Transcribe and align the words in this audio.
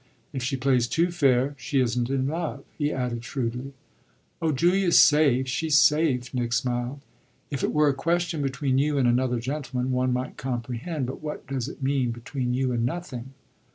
If 0.33 0.41
she 0.41 0.57
plays 0.57 0.87
too 0.87 1.11
fair 1.11 1.53
she 1.59 1.79
isn't 1.79 2.09
in 2.09 2.25
love," 2.27 2.63
he 2.75 2.91
added 2.91 3.23
shrewdly. 3.23 3.73
"Oh, 4.41 4.51
Julia's 4.51 4.99
safe 4.99 5.47
she's 5.47 5.77
safe," 5.77 6.33
Nick 6.33 6.53
smiled. 6.53 7.01
"If 7.51 7.63
it 7.63 7.71
were 7.71 7.87
a 7.89 7.93
question 7.93 8.41
between 8.41 8.79
you 8.79 8.97
and 8.97 9.07
another 9.07 9.39
gentleman 9.39 9.91
one 9.91 10.11
might 10.11 10.37
comprehend. 10.37 11.05
But 11.05 11.21
what 11.21 11.45
does 11.45 11.67
it 11.69 11.83
mean, 11.83 12.09
between 12.09 12.55
you 12.55 12.71
and 12.71 12.83
nothing?" 12.83 13.35